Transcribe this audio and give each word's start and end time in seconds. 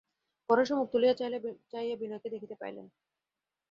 পরেশও 0.49 0.77
মুখ 0.77 0.87
তুলিয়া 0.93 1.13
চাহিয়া 1.71 1.95
বিনয়কে 2.01 2.27
দেখিতে 2.29 2.55
পাইলেন। 2.61 2.85